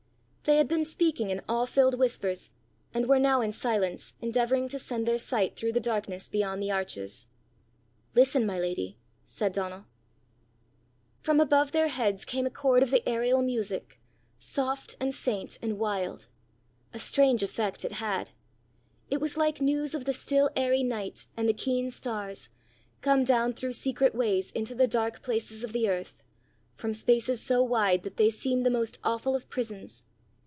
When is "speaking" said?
0.85-1.29